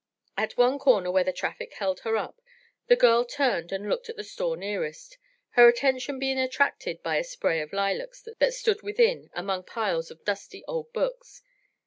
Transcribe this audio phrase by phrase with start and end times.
[0.35, 2.41] At one corner where the traffic held her up,
[2.87, 7.23] the girl turned and looked at the store nearest, her attention being attracted by a
[7.23, 11.43] spray of lilacs that stood within among piles of dusty old books.